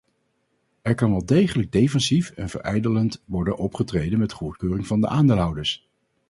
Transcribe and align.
Er 0.81 0.95
kan 0.95 1.11
wel 1.11 1.25
degelijk 1.25 1.71
defensief 1.71 2.29
en 2.29 2.49
verijdelend 2.49 3.21
worden 3.25 3.57
opgetreden 3.57 4.19
met 4.19 4.31
goedkeuring 4.31 4.87
van 4.87 5.01
de 5.01 5.07
aandeelhouders. 5.07 5.89